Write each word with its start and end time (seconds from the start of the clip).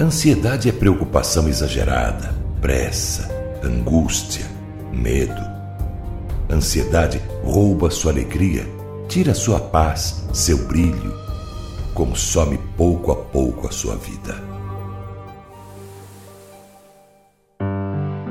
Ansiedade 0.00 0.68
é 0.68 0.72
preocupação 0.72 1.48
exagerada, 1.48 2.34
pressa, 2.60 3.28
angústia, 3.62 4.44
medo. 4.92 5.40
Ansiedade 6.50 7.22
rouba 7.44 7.90
sua 7.90 8.10
alegria, 8.10 8.66
tira 9.08 9.34
sua 9.34 9.60
paz, 9.60 10.26
seu 10.32 10.66
brilho, 10.66 11.14
consome 11.94 12.58
pouco 12.76 13.12
a 13.12 13.16
pouco 13.16 13.68
a 13.68 13.70
sua 13.70 13.94
vida. 13.96 14.34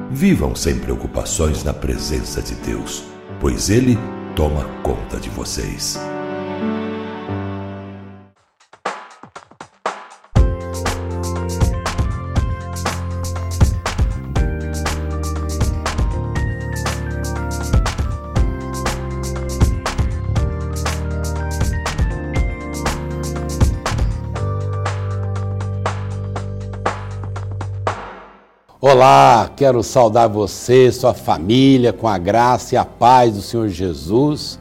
Vivam 0.09 0.53
sem 0.55 0.77
preocupações 0.77 1.63
na 1.63 1.73
presença 1.73 2.41
de 2.41 2.55
Deus, 2.55 3.03
pois 3.39 3.69
Ele 3.69 3.97
toma 4.35 4.65
conta 4.83 5.17
de 5.17 5.29
vocês. 5.29 5.97
Olá, 29.03 29.49
quero 29.55 29.81
saudar 29.81 30.27
você, 30.27 30.91
sua 30.91 31.11
família, 31.11 31.91
com 31.91 32.07
a 32.07 32.19
graça 32.19 32.75
e 32.75 32.77
a 32.77 32.85
paz 32.85 33.33
do 33.33 33.41
Senhor 33.41 33.67
Jesus 33.67 34.59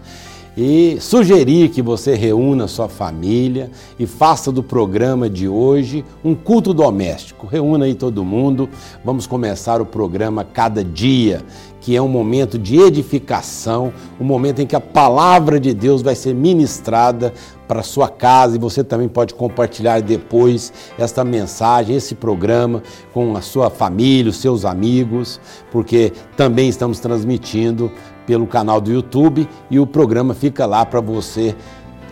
e 0.63 1.01
sugerir 1.01 1.71
que 1.71 1.81
você 1.81 2.15
reúna 2.15 2.69
sua 2.69 2.87
família 2.87 3.71
e 3.99 4.07
faça 4.07 4.53
do 4.53 4.63
programa 4.63 5.27
de 5.27 5.49
hoje 5.49 6.05
um 6.23 6.35
culto 6.35 6.75
doméstico. 6.75 7.47
Reúna 7.47 7.87
aí 7.87 7.95
todo 7.95 8.23
mundo. 8.23 8.69
Vamos 9.03 9.27
começar 9.27 9.81
o 9.81 9.87
programa 9.87 10.45
cada 10.45 10.85
dia, 10.85 11.41
que 11.81 11.97
é 11.97 12.03
um 12.03 12.09
momento 12.09 12.59
de 12.59 12.79
edificação, 12.79 13.91
um 14.21 14.25
momento 14.25 14.61
em 14.61 14.67
que 14.67 14.77
a 14.77 14.81
palavra 14.81 15.59
de 15.59 15.73
Deus 15.73 16.03
vai 16.03 16.15
ser 16.15 16.35
ministrada 16.35 17.33
para 17.67 17.83
sua 17.83 18.09
casa 18.11 18.57
e 18.57 18.59
você 18.59 18.85
também 18.85 19.09
pode 19.09 19.33
compartilhar 19.33 20.03
depois 20.03 20.75
esta 20.99 21.25
mensagem, 21.25 21.97
esse 21.97 22.15
programa 22.15 22.83
com 23.15 23.35
a 23.35 23.41
sua 23.41 23.71
família, 23.71 24.29
os 24.29 24.37
seus 24.37 24.67
amigos, 24.67 25.41
porque 25.71 26.13
também 26.37 26.69
estamos 26.69 27.01
transmitindo 27.01 27.91
pelo 28.31 28.47
canal 28.47 28.81
do 28.81 28.93
YouTube 28.93 29.49
e 29.69 29.81
o 29.81 29.85
programa 29.85 30.35
fica 30.35 30.65
lá 30.65 30.87
para 30.87 31.01
você 31.01 31.53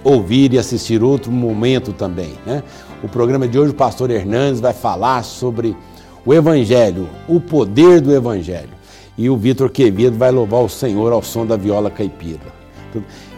ouvir 0.02 0.52
e 0.52 0.58
assistir 0.58 1.00
outro 1.00 1.30
momento 1.30 1.92
também. 1.92 2.33
Né? 2.44 2.64
O 3.05 3.08
programa 3.08 3.47
de 3.47 3.56
hoje, 3.56 3.70
o 3.70 3.75
pastor 3.75 4.10
Hernandes 4.10 4.60
vai 4.60 4.72
falar 4.72 5.22
sobre 5.22 5.77
o 6.27 6.34
Evangelho, 6.34 7.08
o 7.28 7.41
poder 7.41 8.00
do 8.00 8.12
Evangelho. 8.12 8.70
E 9.16 9.30
o 9.30 9.36
Vitor 9.36 9.70
Quevedo 9.70 10.19
vai 10.19 10.33
louvar 10.33 10.60
o 10.60 10.69
Senhor 10.69 11.12
ao 11.12 11.22
som 11.22 11.47
da 11.47 11.56
viola 11.56 11.88
caipira. 11.88 12.53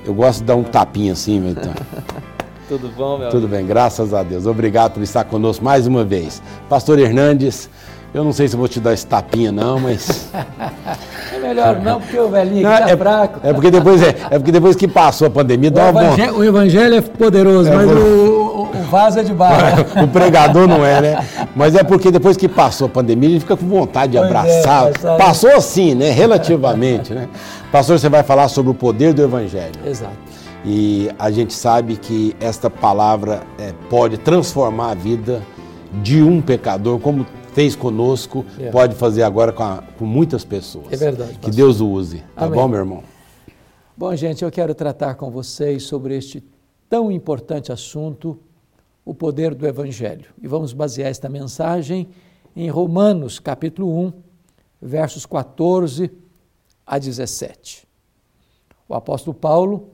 Eu 0.02 0.14
gosto 0.14 0.38
de 0.38 0.44
dar 0.46 0.56
um 0.56 0.64
tapinha 0.64 1.12
assim, 1.12 1.50
então. 1.50 1.74
Tudo 2.66 2.88
bom, 2.96 3.18
meu 3.18 3.28
Tudo 3.28 3.44
amigo? 3.44 3.56
bem, 3.56 3.66
graças 3.66 4.14
a 4.14 4.22
Deus. 4.22 4.46
Obrigado 4.46 4.94
por 4.94 5.02
estar 5.02 5.24
conosco 5.24 5.62
mais 5.62 5.86
uma 5.86 6.02
vez. 6.02 6.42
Pastor 6.66 6.98
Hernandes, 6.98 7.68
eu 8.12 8.24
não 8.24 8.32
sei 8.32 8.48
se 8.48 8.56
vou 8.56 8.66
te 8.66 8.80
dar 8.80 8.92
esse 8.92 9.06
tapinha, 9.06 9.52
não, 9.52 9.78
mas. 9.78 10.30
é 11.32 11.38
melhor 11.38 11.80
não, 11.80 12.00
porque 12.00 12.18
o 12.18 12.28
velhinho 12.28 12.68
não, 12.68 12.76
tá 12.76 12.90
é, 12.90 12.96
fraco. 12.96 13.40
É 13.42 13.52
porque, 13.52 13.70
depois, 13.70 14.02
é, 14.02 14.08
é 14.30 14.38
porque 14.38 14.50
depois 14.50 14.74
que 14.74 14.88
passou 14.88 15.28
a 15.28 15.30
pandemia, 15.30 15.70
dá 15.70 15.90
uma 15.90 16.02
vontade. 16.02 16.32
O 16.32 16.42
evangelho 16.42 16.96
é 16.96 17.00
poderoso, 17.00 17.70
é, 17.70 17.76
mas 17.76 17.90
o, 17.90 18.68
o, 18.74 18.82
vaso 18.90 19.20
é 19.20 19.22
de 19.22 19.32
barro. 19.32 19.84
o 20.02 20.08
pregador 20.08 20.66
não 20.66 20.84
é, 20.84 21.00
né? 21.00 21.26
Mas 21.54 21.76
é 21.76 21.84
porque 21.84 22.10
depois 22.10 22.36
que 22.36 22.48
passou 22.48 22.88
a 22.88 22.90
pandemia, 22.90 23.28
a 23.28 23.32
gente 23.32 23.42
fica 23.42 23.56
com 23.56 23.66
vontade 23.66 24.12
de 24.12 24.18
pois 24.18 24.28
é, 24.28 24.38
abraçar. 24.38 24.88
É, 24.88 25.16
passou 25.16 25.50
assim, 25.54 25.94
né? 25.94 26.10
Relativamente, 26.10 27.14
né? 27.14 27.28
Pastor, 27.70 27.96
você 27.96 28.08
vai 28.08 28.24
falar 28.24 28.48
sobre 28.48 28.72
o 28.72 28.74
poder 28.74 29.12
do 29.12 29.22
evangelho. 29.22 29.72
Exato. 29.86 30.16
E 30.64 31.10
a 31.18 31.30
gente 31.30 31.54
sabe 31.54 31.96
que 31.96 32.34
esta 32.40 32.68
palavra 32.68 33.42
é, 33.56 33.72
pode 33.88 34.18
transformar 34.18 34.90
a 34.90 34.94
vida 34.94 35.40
de 36.02 36.22
um 36.22 36.40
pecador, 36.40 36.98
como 36.98 37.24
fez 37.52 37.74
conosco, 37.74 38.44
é. 38.58 38.70
pode 38.70 38.94
fazer 38.94 39.22
agora 39.22 39.52
com, 39.52 39.62
a, 39.62 39.82
com, 39.98 40.04
muitas 40.04 40.44
pessoas. 40.44 40.92
É 40.92 40.96
verdade. 40.96 41.32
Pastor. 41.34 41.50
Que 41.50 41.56
Deus 41.56 41.80
o 41.80 41.88
use. 41.88 42.18
Tá 42.34 42.46
Amém. 42.46 42.58
bom, 42.58 42.68
meu 42.68 42.78
irmão? 42.78 43.02
Bom, 43.96 44.14
gente, 44.16 44.44
eu 44.44 44.50
quero 44.50 44.74
tratar 44.74 45.14
com 45.14 45.30
vocês 45.30 45.82
sobre 45.82 46.16
este 46.16 46.42
tão 46.88 47.10
importante 47.10 47.70
assunto, 47.70 48.38
o 49.04 49.14
poder 49.14 49.54
do 49.54 49.66
Evangelho. 49.66 50.26
E 50.40 50.46
vamos 50.46 50.72
basear 50.72 51.10
esta 51.10 51.28
mensagem 51.28 52.08
em 52.56 52.68
Romanos, 52.68 53.38
capítulo 53.38 53.96
1, 54.06 54.12
versos 54.80 55.26
14 55.26 56.10
a 56.86 56.98
17. 56.98 57.86
O 58.88 58.94
apóstolo 58.94 59.34
Paulo 59.34 59.90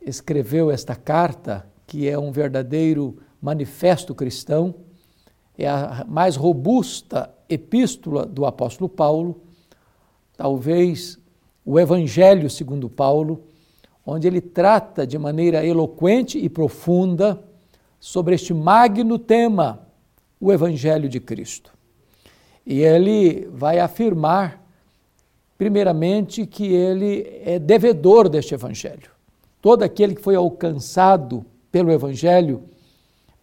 escreveu 0.00 0.70
esta 0.70 0.94
carta, 0.94 1.66
que 1.86 2.08
é 2.08 2.18
um 2.18 2.30
verdadeiro 2.30 3.16
manifesto 3.40 4.14
cristão, 4.14 4.74
é 5.64 5.68
a 5.68 6.04
mais 6.08 6.36
robusta 6.36 7.32
epístola 7.48 8.24
do 8.26 8.44
apóstolo 8.44 8.88
Paulo, 8.88 9.42
talvez 10.36 11.18
o 11.64 11.78
Evangelho 11.78 12.48
segundo 12.50 12.88
Paulo, 12.88 13.44
onde 14.04 14.26
ele 14.26 14.40
trata 14.40 15.06
de 15.06 15.18
maneira 15.18 15.64
eloquente 15.64 16.38
e 16.38 16.48
profunda 16.48 17.42
sobre 18.00 18.34
este 18.34 18.52
magno 18.52 19.18
tema, 19.18 19.86
o 20.40 20.52
Evangelho 20.52 21.08
de 21.08 21.20
Cristo. 21.20 21.72
E 22.66 22.80
ele 22.80 23.46
vai 23.52 23.78
afirmar 23.78 24.62
primeiramente, 25.62 26.44
que 26.44 26.72
ele 26.72 27.40
é 27.44 27.56
devedor 27.56 28.28
deste 28.28 28.52
Evangelho. 28.52 29.12
Todo 29.60 29.84
aquele 29.84 30.16
que 30.16 30.20
foi 30.20 30.34
alcançado 30.34 31.46
pelo 31.70 31.92
Evangelho 31.92 32.64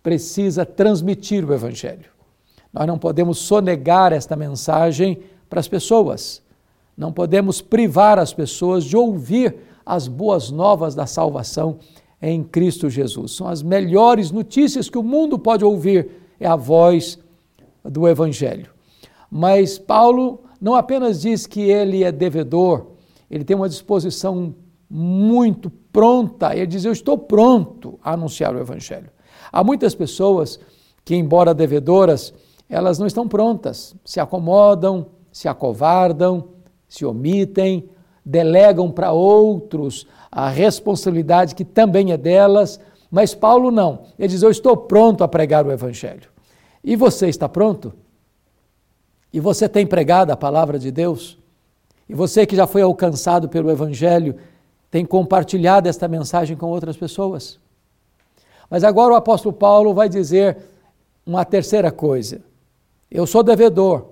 precisa 0.09 0.66
transmitir 0.66 1.47
o 1.47 1.53
Evangelho. 1.53 2.09
Nós 2.74 2.88
não 2.88 2.97
podemos 2.97 3.38
sonegar 3.38 4.12
esta 4.12 4.36
mensagem 4.36 5.20
para 5.47 5.59
as 5.59 5.68
pessoas. 5.68 6.42
Não 6.97 7.14
podemos 7.14 7.62
privar 7.62 8.18
as 8.18 8.34
pessoas 8.34 8.84
de 8.84 8.98
ouvir 8.98 9.58
as 9.86 10.08
boas 10.08 10.50
novas 10.50 10.96
da 10.96 11.06
salvação 11.06 11.78
em 12.19 12.44
Cristo 12.44 12.90
Jesus. 12.90 13.34
São 13.34 13.48
as 13.48 13.62
melhores 13.62 14.31
notícias 14.31 14.90
que 14.90 14.98
o 14.98 15.03
mundo 15.03 15.38
pode 15.38 15.64
ouvir, 15.64 16.09
é 16.40 16.48
a 16.48 16.56
voz 16.56 17.19
do 17.86 18.08
Evangelho. 18.08 18.72
Mas 19.30 19.78
Paulo 19.78 20.42
não 20.59 20.74
apenas 20.74 21.22
diz 21.22 21.46
que 21.46 21.62
ele 21.62 22.03
é 22.03 22.12
devedor, 22.12 22.88
ele 23.30 23.44
tem 23.44 23.56
uma 23.56 23.69
disposição 23.69 24.56
muito 24.90 25.69
pronta, 25.69 26.56
ele 26.56 26.66
diz: 26.66 26.84
Eu 26.84 26.94
estou 26.94 27.16
pronto 27.16 28.00
a 28.03 28.14
anunciar 28.14 28.56
o 28.56 28.59
Evangelho. 28.59 29.12
Há 29.52 29.64
muitas 29.64 29.96
pessoas 29.96 30.60
que, 31.04 31.16
embora 31.16 31.54
devedoras, 31.54 32.34
elas 32.70 33.00
não 33.00 33.08
estão 33.08 33.28
prontas, 33.28 33.96
se 34.06 34.20
acomodam, 34.20 35.08
se 35.32 35.48
acovardam, 35.48 36.50
se 36.88 37.06
omitem, 37.06 37.90
delegam 38.24 38.92
para 38.92 39.12
outros 39.12 40.06
a 40.32 40.50
responsabilidade 40.50 41.56
que 41.56 41.66
também 41.66 42.12
é 42.12 42.18
delas, 42.18 42.80
mas 43.10 43.34
Paulo 43.34 43.72
não. 43.72 44.04
Ele 44.18 44.28
diz: 44.28 44.44
Eu 44.44 44.52
estou 44.52 44.78
pronto 44.78 45.24
a 45.24 45.28
pregar 45.28 45.66
o 45.66 45.72
Evangelho. 45.72 46.30
E 46.84 46.96
você 46.96 47.28
está 47.28 47.50
pronto? 47.50 47.94
E 49.34 49.40
você 49.40 49.68
tem 49.68 49.86
pregado 49.86 50.31
a 50.31 50.38
palavra 50.38 50.78
de 50.78 50.92
Deus? 50.92 51.38
E 52.08 52.14
você 52.14 52.46
que 52.46 52.56
já 52.56 52.66
foi 52.66 52.81
alcançado 52.81 53.50
pelo 53.50 53.70
Evangelho, 53.70 54.36
tem 54.90 55.06
compartilhado 55.06 55.88
esta 55.88 56.08
mensagem 56.08 56.58
com 56.58 56.68
outras 56.68 56.98
pessoas? 56.98 57.60
Mas 58.69 58.84
agora 58.84 59.13
o 59.13 59.18
apóstolo 59.18 59.53
Paulo 59.53 59.94
vai 59.94 60.07
dizer 60.07 60.57
uma 61.25 61.44
terceira 61.44 61.92
coisa. 61.92 62.42
Eu 63.10 63.25
sou 63.25 63.42
devedor, 63.42 64.06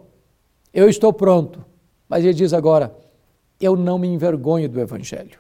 eu 0.74 0.90
estou 0.90 1.14
pronto. 1.14 1.64
Mas 2.10 2.24
ele 2.24 2.34
diz 2.34 2.54
agora: 2.54 2.96
eu 3.60 3.76
não 3.76 3.98
me 3.98 4.08
envergonho 4.08 4.70
do 4.70 4.80
Evangelho. 4.80 5.40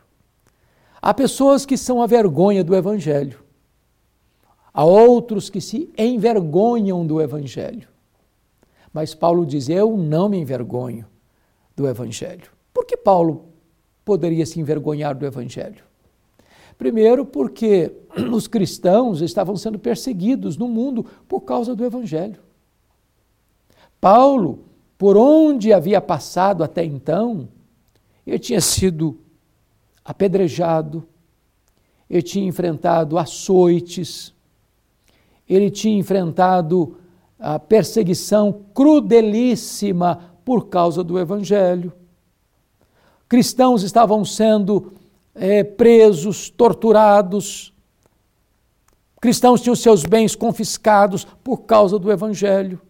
Há 1.01 1.13
pessoas 1.13 1.65
que 1.65 1.77
são 1.77 2.01
a 2.01 2.07
vergonha 2.07 2.63
do 2.63 2.75
Evangelho. 2.75 3.39
Há 4.73 4.83
outros 4.83 5.49
que 5.49 5.61
se 5.61 5.91
envergonham 5.97 7.05
do 7.05 7.21
Evangelho. 7.21 7.87
Mas 8.91 9.13
Paulo 9.13 9.45
diz: 9.45 9.69
Eu 9.69 9.95
não 9.95 10.27
me 10.29 10.37
envergonho 10.37 11.05
do 11.75 11.87
Evangelho. 11.87 12.49
Por 12.73 12.85
que 12.85 12.97
Paulo 12.97 13.45
poderia 14.03 14.45
se 14.45 14.59
envergonhar 14.59 15.15
do 15.15 15.25
Evangelho? 15.25 15.83
Primeiro, 16.77 17.25
porque 17.25 17.91
os 18.31 18.47
cristãos 18.47 19.21
estavam 19.21 19.55
sendo 19.55 19.79
perseguidos 19.79 20.57
no 20.57 20.67
mundo 20.67 21.05
por 21.27 21.41
causa 21.41 21.75
do 21.75 21.83
Evangelho. 21.83 22.39
Paulo, 23.99 24.65
por 24.97 25.17
onde 25.17 25.73
havia 25.73 25.99
passado 25.99 26.63
até 26.63 26.83
então, 26.83 27.49
ele 28.25 28.39
tinha 28.39 28.61
sido 28.61 29.19
apedrejado, 30.03 31.03
ele 32.09 32.21
tinha 32.21 32.47
enfrentado 32.47 33.17
açoites, 33.17 34.33
ele 35.47 35.69
tinha 35.69 35.97
enfrentado 35.97 36.97
a 37.39 37.59
perseguição 37.59 38.65
crudelíssima 38.73 40.35
por 40.43 40.67
causa 40.67 41.03
do 41.03 41.19
Evangelho. 41.19 41.91
Cristãos 43.27 43.83
estavam 43.83 44.23
sendo 44.23 44.93
é, 45.37 45.63
presos, 45.63 46.49
torturados. 46.49 47.73
Cristãos 49.21 49.61
tinham 49.61 49.75
seus 49.75 50.03
bens 50.03 50.35
confiscados 50.35 51.25
por 51.43 51.59
causa 51.59 51.97
do 51.97 52.11
Evangelho. 52.11 52.81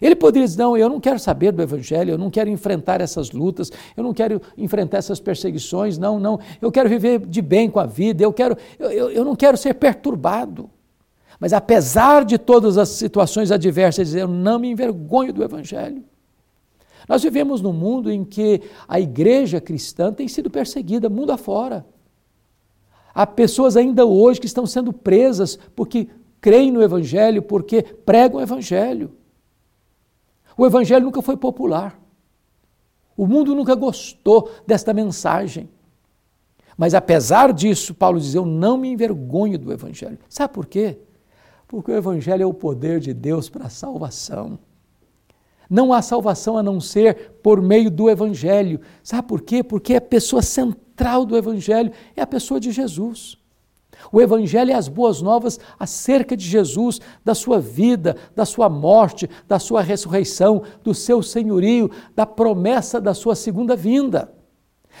Ele 0.00 0.16
poderia 0.16 0.46
dizer: 0.46 0.62
não, 0.62 0.76
eu 0.76 0.88
não 0.88 1.00
quero 1.00 1.18
saber 1.18 1.52
do 1.52 1.62
Evangelho, 1.62 2.12
eu 2.12 2.18
não 2.18 2.30
quero 2.30 2.48
enfrentar 2.48 3.00
essas 3.00 3.30
lutas, 3.30 3.70
eu 3.96 4.02
não 4.02 4.14
quero 4.14 4.40
enfrentar 4.56 4.98
essas 4.98 5.20
perseguições, 5.20 5.98
não, 5.98 6.18
não, 6.18 6.38
eu 6.60 6.70
quero 6.72 6.88
viver 6.88 7.20
de 7.26 7.42
bem 7.42 7.68
com 7.68 7.80
a 7.80 7.86
vida, 7.86 8.22
eu, 8.22 8.32
quero, 8.32 8.56
eu, 8.78 9.10
eu 9.10 9.24
não 9.24 9.36
quero 9.36 9.56
ser 9.56 9.74
perturbado. 9.74 10.70
Mas 11.38 11.52
apesar 11.52 12.24
de 12.24 12.38
todas 12.38 12.78
as 12.78 12.88
situações 12.90 13.50
adversas, 13.50 14.14
eu 14.14 14.28
não 14.28 14.58
me 14.58 14.70
envergonho 14.70 15.32
do 15.32 15.42
Evangelho. 15.42 16.04
Nós 17.08 17.22
vivemos 17.22 17.60
num 17.60 17.72
mundo 17.72 18.10
em 18.10 18.24
que 18.24 18.62
a 18.86 19.00
igreja 19.00 19.60
cristã 19.60 20.12
tem 20.12 20.28
sido 20.28 20.50
perseguida, 20.50 21.08
mundo 21.08 21.32
afora. 21.32 21.84
Há 23.14 23.26
pessoas 23.26 23.76
ainda 23.76 24.06
hoje 24.06 24.40
que 24.40 24.46
estão 24.46 24.66
sendo 24.66 24.92
presas 24.92 25.58
porque 25.76 26.08
creem 26.40 26.72
no 26.72 26.82
Evangelho, 26.82 27.42
porque 27.42 27.82
pregam 27.82 28.38
o 28.38 28.42
Evangelho. 28.42 29.12
O 30.56 30.66
Evangelho 30.66 31.04
nunca 31.04 31.22
foi 31.22 31.36
popular. 31.36 32.00
O 33.16 33.26
mundo 33.26 33.54
nunca 33.54 33.74
gostou 33.74 34.50
desta 34.66 34.92
mensagem. 34.94 35.68
Mas 36.76 36.94
apesar 36.94 37.52
disso, 37.52 37.94
Paulo 37.94 38.18
diz: 38.18 38.34
Eu 38.34 38.46
não 38.46 38.76
me 38.78 38.88
envergonho 38.88 39.58
do 39.58 39.72
Evangelho. 39.72 40.18
Sabe 40.28 40.54
por 40.54 40.66
quê? 40.66 40.98
Porque 41.68 41.90
o 41.90 41.96
Evangelho 41.96 42.42
é 42.42 42.46
o 42.46 42.54
poder 42.54 43.00
de 43.00 43.12
Deus 43.12 43.48
para 43.48 43.66
a 43.66 43.70
salvação. 43.70 44.58
Não 45.68 45.92
há 45.92 46.02
salvação 46.02 46.56
a 46.56 46.62
não 46.62 46.80
ser 46.80 47.32
por 47.42 47.60
meio 47.60 47.90
do 47.90 48.10
Evangelho. 48.10 48.80
Sabe 49.02 49.28
por 49.28 49.42
quê? 49.42 49.62
Porque 49.62 49.94
a 49.94 50.00
pessoa 50.00 50.42
central 50.42 51.24
do 51.24 51.36
Evangelho 51.36 51.92
é 52.16 52.22
a 52.22 52.26
pessoa 52.26 52.60
de 52.60 52.70
Jesus. 52.70 53.36
O 54.10 54.20
Evangelho 54.20 54.72
é 54.72 54.74
as 54.74 54.88
boas 54.88 55.22
novas 55.22 55.60
acerca 55.78 56.36
de 56.36 56.44
Jesus, 56.44 57.00
da 57.24 57.34
sua 57.34 57.60
vida, 57.60 58.16
da 58.34 58.44
sua 58.44 58.68
morte, 58.68 59.28
da 59.46 59.58
sua 59.58 59.80
ressurreição, 59.82 60.62
do 60.82 60.94
seu 60.94 61.22
senhorio, 61.22 61.90
da 62.14 62.26
promessa 62.26 63.00
da 63.00 63.14
sua 63.14 63.34
segunda 63.34 63.76
vinda. 63.76 64.41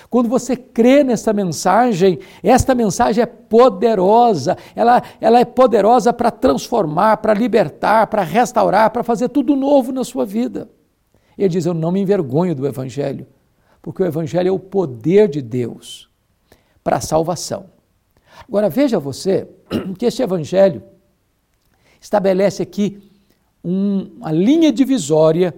Quando 0.08 0.28
você 0.28 0.56
crê 0.56 1.04
nessa 1.04 1.32
mensagem, 1.32 2.18
esta 2.42 2.74
mensagem 2.74 3.22
é 3.22 3.26
poderosa, 3.26 4.56
ela, 4.74 5.02
ela 5.20 5.40
é 5.40 5.44
poderosa 5.44 6.12
para 6.12 6.30
transformar, 6.30 7.18
para 7.18 7.34
libertar, 7.34 8.06
para 8.06 8.22
restaurar, 8.22 8.90
para 8.90 9.02
fazer 9.02 9.28
tudo 9.28 9.56
novo 9.56 9.92
na 9.92 10.04
sua 10.04 10.24
vida. 10.24 10.68
Ele 11.36 11.48
diz: 11.48 11.66
Eu 11.66 11.74
não 11.74 11.92
me 11.92 12.00
envergonho 12.00 12.54
do 12.54 12.66
Evangelho, 12.66 13.26
porque 13.80 14.02
o 14.02 14.06
Evangelho 14.06 14.48
é 14.48 14.52
o 14.52 14.58
poder 14.58 15.28
de 15.28 15.40
Deus 15.40 16.10
para 16.82 16.96
a 16.96 17.00
salvação. 17.00 17.66
Agora 18.48 18.68
veja 18.68 18.98
você 18.98 19.48
que 19.98 20.06
este 20.06 20.22
Evangelho 20.22 20.82
estabelece 22.00 22.62
aqui 22.62 23.10
um, 23.64 24.10
uma 24.18 24.32
linha 24.32 24.72
divisória 24.72 25.54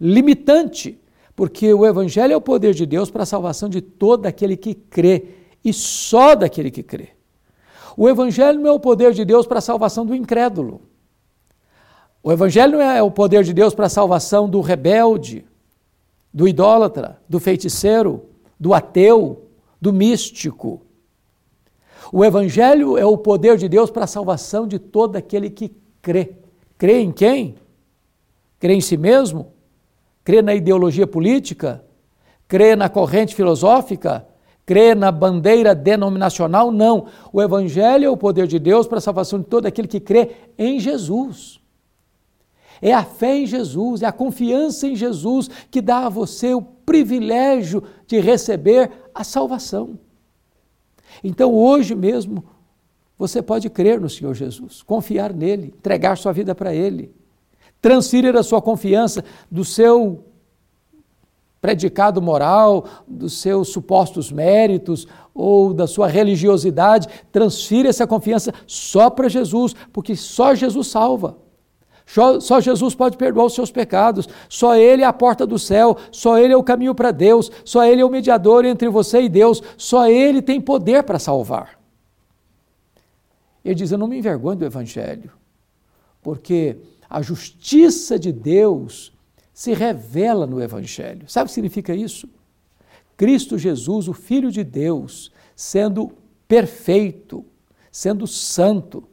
limitante 0.00 0.98
porque 1.34 1.72
o 1.72 1.86
Evangelho 1.86 2.32
é 2.32 2.36
o 2.36 2.40
poder 2.40 2.74
de 2.74 2.84
Deus 2.84 3.10
para 3.10 3.22
a 3.22 3.26
salvação 3.26 3.68
de 3.68 3.80
todo 3.80 4.26
aquele 4.26 4.56
que 4.56 4.74
crê 4.74 5.28
e 5.64 5.72
só 5.72 6.34
daquele 6.34 6.70
que 6.70 6.82
crê. 6.82 7.10
O 7.96 8.08
Evangelho 8.08 8.60
não 8.60 8.70
é 8.70 8.72
o 8.72 8.80
poder 8.80 9.12
de 9.12 9.24
Deus 9.24 9.46
para 9.46 9.58
a 9.58 9.62
salvação 9.62 10.04
do 10.04 10.14
incrédulo. 10.14 10.82
O 12.22 12.30
Evangelho 12.32 12.72
não 12.72 12.80
é 12.80 13.02
o 13.02 13.10
poder 13.10 13.42
de 13.42 13.52
Deus 13.52 13.74
para 13.74 13.86
a 13.86 13.90
salvação 13.90 14.48
do 14.48 14.60
rebelde, 14.60 15.44
do 16.32 16.46
idólatra, 16.46 17.20
do 17.28 17.40
feiticeiro, 17.40 18.26
do 18.58 18.72
ateu, 18.72 19.48
do 19.80 19.92
místico. 19.92 20.82
O 22.12 22.24
Evangelho 22.24 22.96
é 22.96 23.04
o 23.04 23.18
poder 23.18 23.56
de 23.56 23.68
Deus 23.68 23.90
para 23.90 24.04
a 24.04 24.06
salvação 24.06 24.66
de 24.66 24.78
todo 24.78 25.16
aquele 25.16 25.50
que 25.50 25.74
crê. 26.00 26.34
Crê 26.78 27.00
em 27.00 27.10
quem? 27.10 27.56
Crê 28.58 28.74
em 28.74 28.80
si 28.80 28.96
mesmo? 28.96 29.52
Crê 30.24 30.42
na 30.42 30.54
ideologia 30.54 31.06
política, 31.06 31.84
crê 32.46 32.76
na 32.76 32.88
corrente 32.88 33.34
filosófica, 33.34 34.26
crê 34.64 34.94
na 34.94 35.10
bandeira 35.10 35.74
denominacional, 35.74 36.70
não. 36.70 37.06
O 37.32 37.42
Evangelho 37.42 38.06
é 38.06 38.10
o 38.10 38.16
poder 38.16 38.46
de 38.46 38.58
Deus 38.58 38.86
para 38.86 38.98
a 38.98 39.00
salvação 39.00 39.40
de 39.40 39.46
todo 39.46 39.66
aquele 39.66 39.88
que 39.88 40.00
crê 40.00 40.30
em 40.56 40.78
Jesus. 40.78 41.60
É 42.80 42.92
a 42.92 43.04
fé 43.04 43.38
em 43.38 43.46
Jesus, 43.46 44.02
é 44.02 44.06
a 44.06 44.12
confiança 44.12 44.86
em 44.86 44.96
Jesus 44.96 45.48
que 45.70 45.80
dá 45.80 46.06
a 46.06 46.08
você 46.08 46.52
o 46.52 46.62
privilégio 46.62 47.82
de 48.06 48.18
receber 48.18 48.90
a 49.14 49.22
salvação. 49.22 49.98
Então, 51.22 51.54
hoje 51.54 51.94
mesmo, 51.94 52.44
você 53.16 53.40
pode 53.40 53.70
crer 53.70 54.00
no 54.00 54.10
Senhor 54.10 54.34
Jesus, 54.34 54.82
confiar 54.82 55.32
nele, 55.32 55.68
entregar 55.76 56.16
sua 56.16 56.32
vida 56.32 56.54
para 56.54 56.74
ele 56.74 57.12
transferir 57.82 58.36
a 58.36 58.42
sua 58.44 58.62
confiança 58.62 59.24
do 59.50 59.64
seu 59.64 60.24
predicado 61.60 62.22
moral, 62.22 62.86
dos 63.06 63.40
seus 63.40 63.68
supostos 63.68 64.32
méritos 64.32 65.06
ou 65.34 65.74
da 65.74 65.86
sua 65.86 66.08
religiosidade, 66.08 67.08
transfira 67.30 67.88
essa 67.88 68.06
confiança 68.06 68.52
só 68.66 69.10
para 69.10 69.28
Jesus, 69.28 69.74
porque 69.92 70.16
só 70.16 70.54
Jesus 70.54 70.88
salva. 70.88 71.36
Só 72.40 72.60
Jesus 72.60 72.94
pode 72.94 73.16
perdoar 73.16 73.46
os 73.46 73.54
seus 73.54 73.70
pecados, 73.70 74.28
só 74.48 74.74
Ele 74.74 75.02
é 75.02 75.06
a 75.06 75.12
porta 75.12 75.46
do 75.46 75.58
céu, 75.58 75.96
só 76.10 76.36
Ele 76.36 76.52
é 76.52 76.56
o 76.56 76.62
caminho 76.62 76.94
para 76.94 77.10
Deus, 77.10 77.50
só 77.64 77.84
Ele 77.84 78.02
é 78.02 78.04
o 78.04 78.10
mediador 78.10 78.64
entre 78.64 78.88
você 78.88 79.22
e 79.22 79.28
Deus, 79.28 79.62
só 79.78 80.08
Ele 80.08 80.42
tem 80.42 80.60
poder 80.60 81.04
para 81.04 81.18
salvar. 81.18 81.78
Ele 83.64 83.76
diz: 83.76 83.92
Eu 83.92 83.98
não 83.98 84.08
me 84.08 84.18
envergonho 84.18 84.56
do 84.56 84.64
Evangelho, 84.64 85.30
porque 86.20 86.76
a 87.12 87.20
justiça 87.20 88.18
de 88.18 88.32
Deus 88.32 89.12
se 89.52 89.74
revela 89.74 90.46
no 90.46 90.62
Evangelho. 90.62 91.28
Sabe 91.28 91.44
o 91.44 91.48
que 91.48 91.52
significa 91.52 91.94
isso? 91.94 92.26
Cristo 93.18 93.58
Jesus, 93.58 94.08
o 94.08 94.14
Filho 94.14 94.50
de 94.50 94.64
Deus, 94.64 95.30
sendo 95.54 96.12
perfeito, 96.48 97.44
sendo 97.90 98.26
santo, 98.26 99.04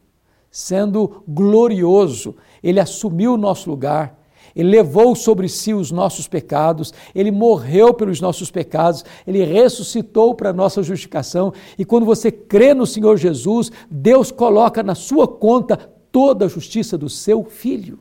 sendo 0.49 1.23
glorioso, 1.27 2.37
ele 2.63 2.79
assumiu 2.79 3.33
o 3.33 3.37
nosso 3.37 3.69
lugar, 3.69 4.17
ele 4.55 4.69
levou 4.69 5.13
sobre 5.13 5.49
si 5.49 5.73
os 5.73 5.91
nossos 5.91 6.25
pecados, 6.25 6.93
ele 7.13 7.31
morreu 7.31 7.93
pelos 7.93 8.21
nossos 8.21 8.49
pecados, 8.49 9.03
ele 9.27 9.43
ressuscitou 9.43 10.33
para 10.33 10.51
a 10.51 10.53
nossa 10.53 10.81
justificação. 10.81 11.51
E 11.77 11.83
quando 11.83 12.05
você 12.05 12.31
crê 12.31 12.73
no 12.73 12.87
Senhor 12.87 13.17
Jesus, 13.17 13.69
Deus 13.91 14.31
coloca 14.31 14.81
na 14.81 14.95
sua 14.95 15.27
conta 15.27 15.98
toda 16.11 16.45
a 16.45 16.49
justiça 16.49 16.97
do 16.97 17.09
seu 17.09 17.43
filho. 17.43 17.99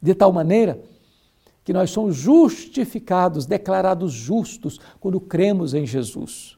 De 0.00 0.14
tal 0.14 0.32
maneira 0.32 0.80
que 1.64 1.72
nós 1.72 1.90
somos 1.90 2.16
justificados, 2.16 3.44
declarados 3.44 4.12
justos, 4.12 4.80
quando 4.98 5.20
cremos 5.20 5.74
em 5.74 5.84
Jesus. 5.84 6.56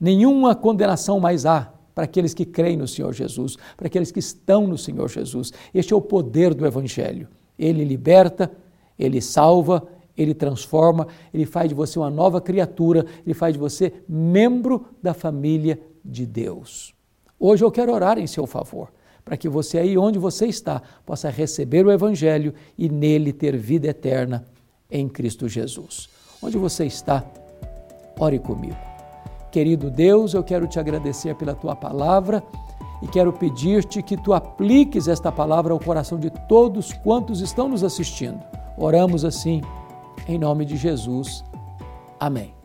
Nenhuma 0.00 0.54
condenação 0.54 1.20
mais 1.20 1.44
há 1.44 1.72
para 1.94 2.04
aqueles 2.04 2.32
que 2.32 2.46
creem 2.46 2.76
no 2.76 2.88
Senhor 2.88 3.12
Jesus, 3.12 3.56
para 3.76 3.86
aqueles 3.86 4.10
que 4.10 4.18
estão 4.18 4.66
no 4.66 4.78
Senhor 4.78 5.08
Jesus. 5.10 5.52
Este 5.74 5.92
é 5.92 5.96
o 5.96 6.00
poder 6.00 6.54
do 6.54 6.66
Evangelho. 6.66 7.28
Ele 7.58 7.84
liberta, 7.84 8.50
ele 8.98 9.20
salva, 9.20 9.86
ele 10.16 10.32
transforma, 10.32 11.06
ele 11.34 11.44
faz 11.44 11.68
de 11.68 11.74
você 11.74 11.98
uma 11.98 12.10
nova 12.10 12.40
criatura, 12.40 13.04
ele 13.26 13.34
faz 13.34 13.52
de 13.54 13.58
você 13.58 13.92
membro 14.08 14.86
da 15.02 15.12
família 15.12 15.78
de 16.02 16.24
Deus. 16.24 16.94
Hoje 17.38 17.62
eu 17.62 17.70
quero 17.70 17.92
orar 17.92 18.18
em 18.18 18.26
seu 18.26 18.46
favor 18.46 18.90
para 19.26 19.36
que 19.36 19.48
você 19.48 19.78
aí 19.78 19.98
onde 19.98 20.20
você 20.20 20.46
está 20.46 20.80
possa 21.04 21.28
receber 21.28 21.84
o 21.84 21.90
evangelho 21.90 22.54
e 22.78 22.88
nele 22.88 23.32
ter 23.32 23.56
vida 23.56 23.88
eterna 23.88 24.46
em 24.88 25.08
Cristo 25.08 25.48
Jesus. 25.48 26.08
Onde 26.40 26.56
você 26.56 26.86
está? 26.86 27.24
Ore 28.20 28.38
comigo. 28.38 28.76
Querido 29.50 29.90
Deus, 29.90 30.32
eu 30.32 30.44
quero 30.44 30.68
te 30.68 30.78
agradecer 30.78 31.34
pela 31.34 31.56
tua 31.56 31.74
palavra 31.74 32.40
e 33.02 33.08
quero 33.08 33.32
pedir-te 33.32 34.00
que 34.00 34.16
tu 34.16 34.32
apliques 34.32 35.08
esta 35.08 35.32
palavra 35.32 35.72
ao 35.72 35.80
coração 35.80 36.20
de 36.20 36.30
todos 36.48 36.92
quantos 36.92 37.40
estão 37.40 37.68
nos 37.68 37.82
assistindo. 37.82 38.40
Oramos 38.78 39.24
assim, 39.24 39.60
em 40.28 40.38
nome 40.38 40.64
de 40.64 40.76
Jesus. 40.76 41.44
Amém. 42.20 42.55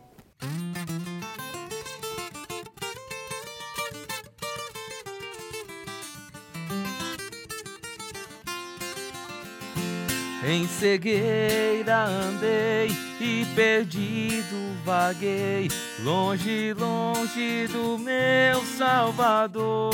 Cegueira 10.78 12.04
andei 12.04 12.88
e 13.20 13.46
perdido 13.54 14.72
vaguei, 14.84 15.68
longe, 16.02 16.74
longe 16.74 17.68
do 17.68 17.98
meu 17.98 18.60
Salvador. 18.76 19.92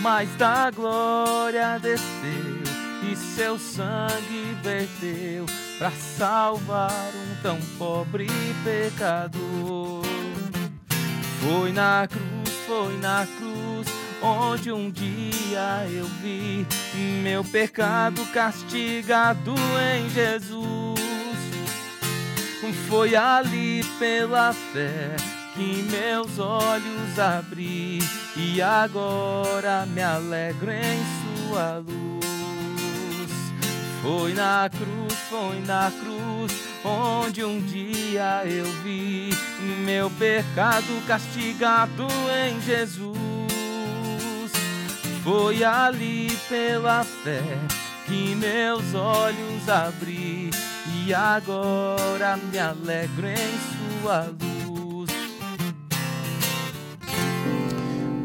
mas 0.00 0.28
da 0.36 0.70
glória 0.70 1.78
desceu 1.78 2.62
e 3.10 3.16
seu 3.16 3.58
sangue 3.58 4.56
verteu 4.62 5.46
para 5.78 5.90
salvar 5.90 7.10
um 7.14 7.42
tão 7.42 7.58
pobre 7.78 8.26
pecador. 8.64 10.02
Foi 11.40 11.72
na 11.72 12.06
cruz, 12.08 12.50
foi 12.66 12.96
na 12.98 13.26
cruz, 13.26 13.71
onde 14.22 14.70
um 14.70 14.90
dia 14.90 15.86
eu 15.90 16.06
vi 16.22 16.66
meu 17.22 17.42
pecado 17.42 18.24
castigado 18.26 19.54
em 19.96 20.08
Jesus. 20.08 20.92
Foi 22.88 23.16
ali 23.16 23.82
pela 23.98 24.52
fé 24.52 25.16
que 25.54 25.82
meus 25.90 26.38
olhos 26.38 27.18
abri 27.18 27.98
e 28.36 28.62
agora 28.62 29.86
me 29.86 30.02
alegro 30.02 30.70
em 30.70 31.48
sua 31.48 31.78
luz. 31.78 32.24
Foi 34.02 34.34
na 34.34 34.68
cruz, 34.70 35.14
foi 35.30 35.60
na 35.60 35.90
cruz, 35.90 36.52
onde 36.84 37.44
um 37.44 37.60
dia 37.60 38.42
eu 38.44 38.66
vi 38.82 39.30
meu 39.84 40.10
pecado 40.10 41.06
castigado 41.06 42.06
em 42.46 42.60
Jesus. 42.60 43.31
Foi 45.22 45.62
ali 45.62 46.36
pela 46.48 47.04
fé 47.04 47.42
que 48.06 48.34
meus 48.34 48.92
olhos 48.92 49.68
abri 49.68 50.50
e 51.04 51.14
agora 51.14 52.36
me 52.50 52.58
alegro 52.58 53.28
em 53.28 54.02
sua 54.02 54.32
luz. 54.68 55.10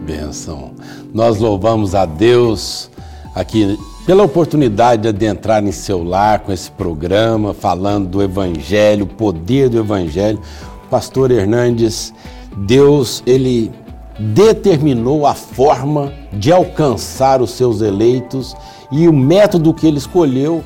Benção. 0.03 0.73
Nós 1.13 1.37
louvamos 1.37 1.93
a 1.93 2.05
Deus 2.05 2.89
aqui 3.35 3.77
pela 4.07 4.23
oportunidade 4.23 5.03
de 5.03 5.09
adentrar 5.09 5.63
em 5.63 5.71
seu 5.71 6.03
lar 6.03 6.39
com 6.39 6.51
esse 6.51 6.71
programa, 6.71 7.53
falando 7.53 8.07
do 8.07 8.23
Evangelho, 8.23 9.03
o 9.03 9.07
poder 9.07 9.69
do 9.69 9.77
Evangelho. 9.77 10.41
Pastor 10.89 11.29
Hernandes, 11.29 12.11
Deus, 12.55 13.21
ele 13.27 13.71
determinou 14.19 15.25
a 15.25 15.33
forma 15.33 16.13
de 16.33 16.51
alcançar 16.51 17.41
os 17.41 17.51
seus 17.51 17.81
eleitos 17.81 18.55
e 18.91 19.07
o 19.07 19.13
método 19.13 19.73
que 19.73 19.85
ele 19.85 19.97
escolheu 19.97 20.63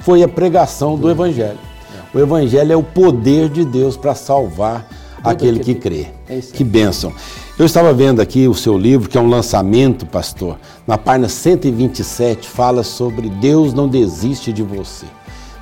foi 0.00 0.22
a 0.22 0.28
pregação 0.28 0.96
do 0.96 1.10
Evangelho. 1.10 1.58
O 2.14 2.18
Evangelho 2.18 2.72
é 2.72 2.76
o 2.76 2.82
poder 2.82 3.48
de 3.48 3.64
Deus 3.64 3.96
para 3.96 4.14
salvar 4.14 4.88
aquele 5.22 5.60
que 5.60 5.74
crê. 5.74 6.08
É 6.28 6.38
que 6.38 6.62
bênção. 6.62 7.12
Eu 7.58 7.66
estava 7.66 7.92
vendo 7.92 8.20
aqui 8.20 8.46
o 8.46 8.54
seu 8.54 8.76
livro, 8.76 9.08
que 9.08 9.16
é 9.16 9.20
um 9.20 9.28
lançamento, 9.28 10.04
pastor. 10.06 10.58
Na 10.86 10.98
página 10.98 11.28
127 11.28 12.48
fala 12.48 12.82
sobre 12.82 13.28
Deus 13.28 13.72
não 13.72 13.88
desiste 13.88 14.52
de 14.52 14.62
você. 14.62 15.06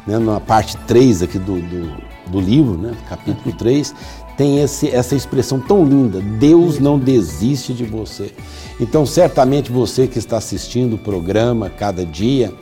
Né? 0.07 0.19
Na 0.19 0.41
parte 0.41 0.77
3 0.79 1.23
aqui 1.23 1.39
do, 1.39 1.61
do, 1.61 1.93
do 2.27 2.41
livro, 2.41 2.77
né? 2.77 2.95
capítulo 3.09 3.55
3, 3.55 3.95
tem 4.37 4.61
esse, 4.61 4.89
essa 4.89 5.15
expressão 5.15 5.61
tão 5.61 5.85
linda: 5.85 6.21
Deus 6.21 6.79
não 6.79 6.99
desiste 6.99 7.73
de 7.73 7.85
você. 7.85 8.33
Então, 8.81 9.07
certamente 9.07 9.71
você 9.71 10.07
que 10.07 10.19
está 10.19 10.39
assistindo 10.39 10.95
o 10.95 10.99
programa 10.99 11.71
cada 11.71 12.05
dia, 12.05 12.53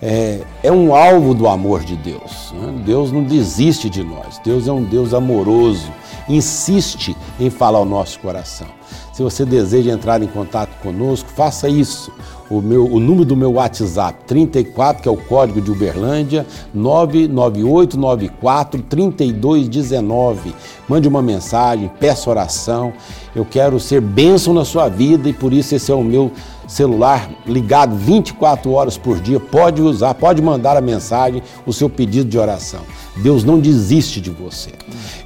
é, 0.00 0.42
é 0.62 0.70
um 0.70 0.94
alvo 0.94 1.34
do 1.34 1.48
amor 1.48 1.82
de 1.82 1.96
Deus. 1.96 2.52
Né? 2.52 2.82
Deus 2.84 3.10
não 3.10 3.22
desiste 3.22 3.88
de 3.88 4.02
nós. 4.02 4.38
Deus 4.44 4.68
é 4.68 4.72
um 4.72 4.84
Deus 4.84 5.14
amoroso, 5.14 5.90
insiste 6.28 7.16
em 7.40 7.50
falar 7.50 7.78
ao 7.78 7.84
nosso 7.84 8.18
coração. 8.20 8.68
Se 9.16 9.22
você 9.22 9.46
deseja 9.46 9.92
entrar 9.92 10.22
em 10.22 10.26
contato 10.26 10.78
conosco, 10.82 11.30
faça 11.30 11.70
isso. 11.70 12.12
O, 12.50 12.60
meu, 12.60 12.84
o 12.84 13.00
número 13.00 13.24
do 13.24 13.34
meu 13.34 13.54
WhatsApp, 13.54 14.18
34, 14.26 15.02
que 15.02 15.08
é 15.08 15.10
o 15.10 15.16
código 15.16 15.58
de 15.58 15.70
Uberlândia, 15.70 16.46
99894 16.74 18.82
3219. 18.82 20.54
Mande 20.86 21.08
uma 21.08 21.22
mensagem, 21.22 21.90
peça 21.98 22.28
oração. 22.28 22.92
Eu 23.34 23.46
quero 23.46 23.80
ser 23.80 24.02
bênção 24.02 24.52
na 24.52 24.66
sua 24.66 24.90
vida 24.90 25.30
e 25.30 25.32
por 25.32 25.50
isso 25.50 25.74
esse 25.74 25.90
é 25.90 25.94
o 25.94 26.04
meu 26.04 26.30
celular 26.68 27.30
ligado 27.46 27.96
24 27.96 28.70
horas 28.70 28.98
por 28.98 29.18
dia, 29.18 29.40
pode 29.40 29.80
usar, 29.80 30.12
pode 30.12 30.42
mandar 30.42 30.76
a 30.76 30.82
mensagem, 30.82 31.42
o 31.64 31.72
seu 31.72 31.88
pedido 31.88 32.28
de 32.28 32.38
oração. 32.38 32.80
Deus 33.16 33.44
não 33.44 33.58
desiste 33.58 34.20
de 34.20 34.28
você. 34.28 34.72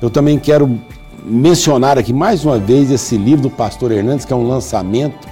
Eu 0.01 0.11
também 0.11 0.39
quero 0.39 0.79
mencionar 1.25 1.99
aqui 1.99 2.13
mais 2.13 2.45
uma 2.45 2.59
vez 2.59 2.91
esse 2.91 3.17
livro 3.17 3.43
do 3.43 3.51
pastor 3.51 3.93
Hernandes, 3.93 4.25
que 4.25 4.33
é 4.33 4.37
um 4.37 4.47
lançamento 4.47 5.29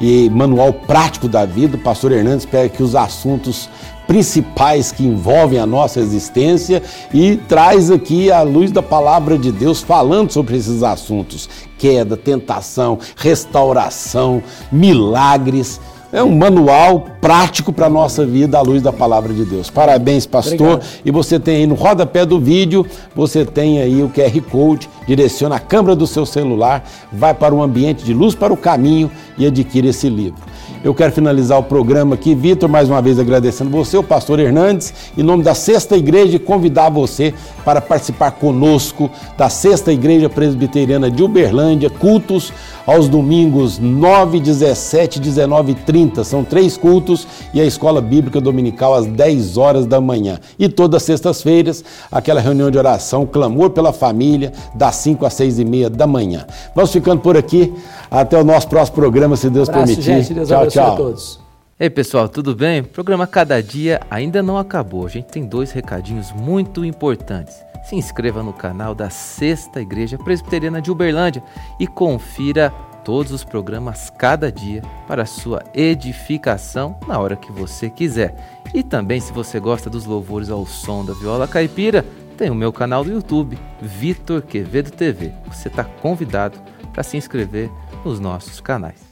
e 0.00 0.30
manual 0.30 0.72
prático 0.72 1.28
da 1.28 1.44
vida. 1.44 1.76
O 1.76 1.80
pastor 1.80 2.12
Hernandes 2.12 2.46
pega 2.46 2.66
aqui 2.66 2.82
os 2.82 2.96
assuntos 2.96 3.68
principais 4.06 4.90
que 4.90 5.04
envolvem 5.04 5.60
a 5.60 5.66
nossa 5.66 6.00
existência 6.00 6.82
e 7.14 7.36
traz 7.36 7.90
aqui 7.90 8.30
a 8.32 8.42
luz 8.42 8.72
da 8.72 8.82
palavra 8.82 9.38
de 9.38 9.52
Deus 9.52 9.82
falando 9.82 10.32
sobre 10.32 10.56
esses 10.56 10.82
assuntos: 10.82 11.48
queda, 11.78 12.16
tentação, 12.16 12.98
restauração, 13.16 14.42
milagres. 14.72 15.80
É 16.12 16.22
um 16.24 16.36
manual 16.36 17.06
prático 17.20 17.72
para 17.72 17.86
a 17.86 17.90
nossa 17.90 18.26
vida 18.26 18.58
à 18.58 18.62
luz 18.62 18.82
da 18.82 18.92
palavra 18.92 19.32
de 19.32 19.44
Deus. 19.44 19.70
Parabéns, 19.70 20.26
pastor. 20.26 20.74
Obrigado. 20.74 21.00
E 21.04 21.10
você 21.12 21.38
tem 21.38 21.56
aí 21.58 21.66
no 21.68 21.76
rodapé 21.76 22.26
do 22.26 22.40
vídeo, 22.40 22.84
você 23.14 23.44
tem 23.44 23.80
aí 23.80 24.02
o 24.02 24.08
QR 24.08 24.40
Code, 24.50 24.90
direciona 25.06 25.54
a 25.54 25.60
câmera 25.60 25.94
do 25.94 26.08
seu 26.08 26.26
celular, 26.26 26.84
vai 27.12 27.32
para 27.32 27.54
o 27.54 27.62
ambiente 27.62 28.04
de 28.04 28.12
luz 28.12 28.34
para 28.34 28.52
o 28.52 28.56
caminho 28.56 29.08
e 29.38 29.46
adquire 29.46 29.86
esse 29.86 30.08
livro. 30.08 30.50
Eu 30.82 30.94
quero 30.94 31.12
finalizar 31.12 31.58
o 31.58 31.62
programa 31.62 32.14
aqui, 32.14 32.34
Vitor, 32.34 32.66
mais 32.66 32.88
uma 32.88 33.02
vez 33.02 33.18
agradecendo 33.18 33.70
você, 33.70 33.98
o 33.98 34.02
pastor 34.02 34.40
Hernandes, 34.40 34.94
em 35.16 35.22
nome 35.22 35.42
da 35.42 35.54
Sexta 35.54 35.94
Igreja, 35.94 36.36
e 36.36 36.38
convidar 36.38 36.88
você 36.88 37.34
para 37.64 37.82
participar 37.82 38.30
conosco 38.30 39.10
da 39.36 39.50
Sexta 39.50 39.92
Igreja 39.92 40.30
Presbiteriana 40.30 41.10
de 41.10 41.22
Uberlândia, 41.22 41.90
cultos 41.90 42.50
aos 42.86 43.08
domingos 43.08 43.78
9, 43.78 44.40
17, 44.40 45.20
19 45.20 45.72
e 45.72 45.74
30. 45.74 45.99
São 46.24 46.44
três 46.44 46.76
cultos 46.76 47.26
e 47.52 47.60
a 47.60 47.64
escola 47.64 48.00
bíblica 48.00 48.40
dominical 48.40 48.94
às 48.94 49.06
10 49.06 49.56
horas 49.56 49.86
da 49.86 50.00
manhã. 50.00 50.38
E 50.58 50.68
todas 50.68 51.02
as 51.02 51.06
sextas-feiras, 51.06 51.84
aquela 52.10 52.40
reunião 52.40 52.70
de 52.70 52.78
oração, 52.78 53.26
clamor 53.26 53.70
pela 53.70 53.92
família, 53.92 54.52
das 54.74 54.96
5 54.96 55.26
às 55.26 55.34
6 55.34 55.58
e 55.58 55.64
meia 55.64 55.90
da 55.90 56.06
manhã. 56.06 56.46
Vamos 56.74 56.92
ficando 56.92 57.20
por 57.20 57.36
aqui. 57.36 57.72
Até 58.10 58.38
o 58.38 58.44
nosso 58.44 58.68
próximo 58.68 58.96
programa, 58.96 59.36
se 59.36 59.48
Deus 59.48 59.68
Abraço, 59.68 59.86
permitir. 59.86 60.22
Gente, 60.22 60.34
Deus 60.34 60.48
tchau, 60.48 60.66
tchau. 60.66 60.94
a 60.94 60.96
todos. 60.96 61.40
Ei 61.78 61.88
pessoal, 61.88 62.28
tudo 62.28 62.54
bem? 62.54 62.80
O 62.80 62.84
programa 62.84 63.26
Cada 63.26 63.62
Dia 63.62 64.00
ainda 64.10 64.42
não 64.42 64.58
acabou. 64.58 65.06
A 65.06 65.08
gente 65.08 65.26
tem 65.26 65.46
dois 65.46 65.72
recadinhos 65.72 66.30
muito 66.32 66.84
importantes. 66.84 67.54
Se 67.84 67.96
inscreva 67.96 68.42
no 68.42 68.52
canal 68.52 68.94
da 68.94 69.08
Sexta 69.08 69.80
Igreja 69.80 70.18
Presbiteriana 70.18 70.82
de 70.82 70.90
Uberlândia 70.90 71.42
e 71.78 71.86
confira 71.86 72.70
todos 73.04 73.32
os 73.32 73.44
programas 73.44 74.10
cada 74.10 74.50
dia 74.50 74.82
para 75.06 75.26
sua 75.26 75.62
edificação 75.74 76.98
na 77.06 77.18
hora 77.18 77.36
que 77.36 77.52
você 77.52 77.90
quiser. 77.90 78.34
E 78.72 78.82
também, 78.82 79.20
se 79.20 79.32
você 79.32 79.58
gosta 79.58 79.90
dos 79.90 80.04
louvores 80.04 80.50
ao 80.50 80.64
som 80.66 81.04
da 81.04 81.12
viola 81.12 81.48
caipira, 81.48 82.04
tem 82.36 82.50
o 82.50 82.54
meu 82.54 82.72
canal 82.72 83.04
do 83.04 83.10
YouTube, 83.10 83.58
Vitor 83.80 84.42
Quevedo 84.42 84.90
TV. 84.90 85.32
Você 85.48 85.68
está 85.68 85.84
convidado 85.84 86.58
para 86.92 87.02
se 87.02 87.16
inscrever 87.16 87.70
nos 88.04 88.18
nossos 88.18 88.60
canais. 88.60 89.10